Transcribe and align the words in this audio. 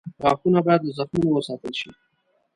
غاښونه 0.23 0.59
باید 0.67 0.81
له 0.85 0.91
زخمونو 0.99 1.29
وساتل 1.33 1.73
شي. 1.79 1.89